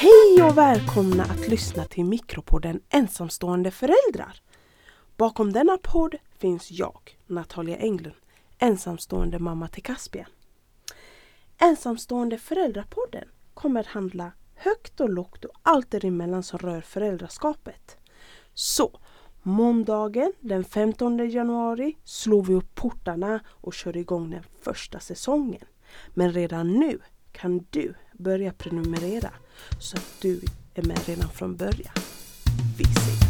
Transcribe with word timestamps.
Hej 0.00 0.44
och 0.50 0.58
välkomna 0.58 1.22
att 1.24 1.48
lyssna 1.48 1.84
till 1.84 2.04
mikropodden 2.04 2.80
Ensamstående 2.88 3.70
föräldrar. 3.70 4.40
Bakom 5.16 5.52
denna 5.52 5.78
podd 5.82 6.14
finns 6.38 6.70
jag, 6.70 7.18
Natalia 7.26 7.76
Englund, 7.76 8.16
ensamstående 8.58 9.38
mamma 9.38 9.68
till 9.68 9.82
Caspian. 9.82 10.30
Ensamstående 11.58 12.38
föräldrapodden 12.38 13.24
kommer 13.54 13.80
att 13.80 13.86
handla 13.86 14.32
högt 14.54 15.00
och 15.00 15.10
lågt 15.10 15.44
och 15.44 15.54
allt 15.62 15.90
däremellan 15.90 16.42
som 16.42 16.58
rör 16.58 16.80
föräldraskapet. 16.80 17.96
Så, 18.54 19.00
måndagen 19.42 20.32
den 20.40 20.64
15 20.64 21.30
januari 21.30 21.96
slår 22.04 22.42
vi 22.42 22.54
upp 22.54 22.74
portarna 22.74 23.40
och 23.46 23.74
kör 23.74 23.96
igång 23.96 24.30
den 24.30 24.44
första 24.62 25.00
säsongen. 25.00 25.66
Men 26.14 26.32
redan 26.32 26.72
nu 26.72 26.98
kan 27.32 27.66
du 27.70 27.94
börja 28.18 28.52
prenumerera 28.52 29.30
så 29.78 29.96
att 29.96 30.16
du 30.20 30.40
är 30.74 30.82
med 30.82 30.98
redan 31.06 31.28
från 31.28 31.56
början. 31.56 31.94
Vi 32.78 32.84
ses! 32.84 33.27